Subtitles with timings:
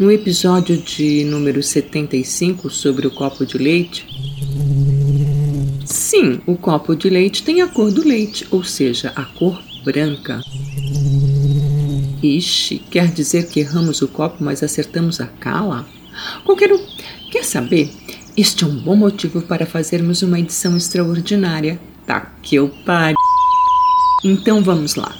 [0.00, 4.06] No episódio de número 75 sobre o copo de leite?
[5.84, 10.40] Sim, o copo de leite tem a cor do leite, ou seja, a cor branca.
[12.22, 15.86] Ixi, quer dizer que erramos o copo, mas acertamos a cala?
[16.46, 16.82] Qualquer um.
[17.30, 17.90] Quer saber?
[18.34, 21.78] Este é um bom motivo para fazermos uma edição extraordinária.
[22.06, 23.14] Tá que eu pare.
[24.24, 25.14] Então vamos lá.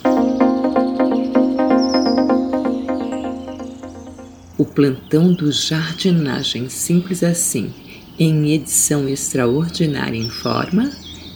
[4.75, 7.73] Plantão do Jardinagem Simples Assim,
[8.19, 10.91] em edição extraordinária em forma.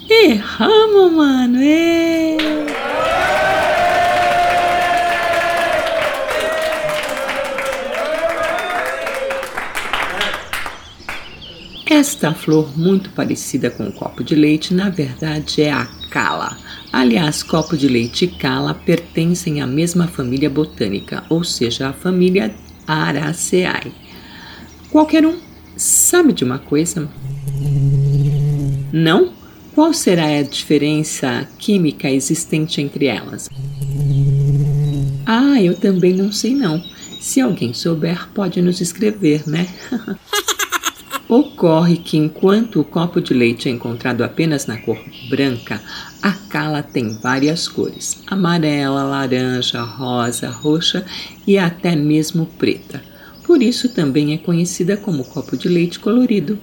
[0.09, 1.59] Erramos, mano!
[1.61, 2.37] Ê!
[11.87, 16.59] Esta flor, muito parecida com o copo de leite, na verdade é a cala.
[16.93, 22.55] Aliás, copo de leite e cala pertencem à mesma família botânica, ou seja, a família
[22.87, 23.93] Araceae.
[24.91, 25.39] Qualquer um
[25.77, 27.09] sabe de uma coisa?
[28.93, 29.33] Não?
[29.75, 33.49] Qual será a diferença química existente entre elas?
[35.27, 36.83] Ah, eu também não sei não.
[37.21, 39.67] Se alguém souber, pode nos escrever, né?
[41.37, 44.97] Ocorre que enquanto o copo de leite é encontrado apenas na cor
[45.29, 45.83] branca,
[46.23, 51.05] a cala tem várias cores: amarela, laranja, rosa, roxa
[51.45, 53.03] e até mesmo preta.
[53.43, 56.57] Por isso também é conhecida como copo de leite colorido.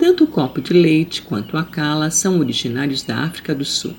[0.00, 3.94] Tanto o copo de leite quanto a cala são originários da África do Sul.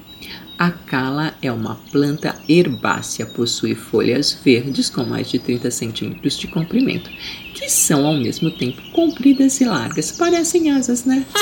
[0.58, 6.48] A cala é uma planta herbácea, possui folhas verdes com mais de 30 centímetros de
[6.48, 7.10] comprimento,
[7.54, 11.26] que são ao mesmo tempo compridas e largas, parecem asas, né?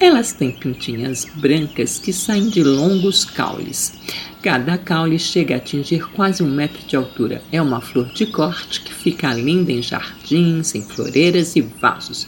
[0.00, 3.94] Elas têm pintinhas brancas que saem de longos caules.
[4.42, 7.40] Cada caule chega a atingir quase um metro de altura.
[7.50, 12.26] É uma flor de corte que fica linda em jardins, em floreiras e vasos.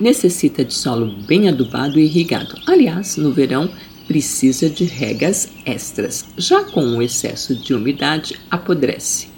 [0.00, 2.58] Necessita de solo bem adubado e irrigado.
[2.66, 3.70] Aliás, no verão
[4.12, 9.28] precisa de regas extras, já com o excesso de umidade apodrece.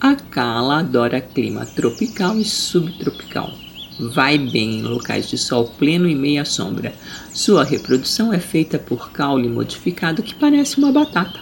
[0.00, 3.52] A cala adora clima tropical e subtropical.
[3.98, 6.94] Vai bem em locais de sol pleno e meia sombra.
[7.34, 11.40] Sua reprodução é feita por caule modificado que parece uma batata.